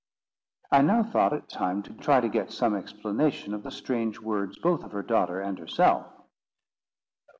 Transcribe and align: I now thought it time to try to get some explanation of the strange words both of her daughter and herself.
I 0.71 0.81
now 0.81 1.03
thought 1.03 1.31
it 1.33 1.47
time 1.47 1.83
to 1.83 1.93
try 1.93 2.21
to 2.21 2.27
get 2.27 2.51
some 2.51 2.75
explanation 2.75 3.53
of 3.53 3.61
the 3.61 3.69
strange 3.69 4.19
words 4.19 4.57
both 4.57 4.83
of 4.83 4.93
her 4.93 5.03
daughter 5.03 5.39
and 5.39 5.59
herself. 5.59 6.07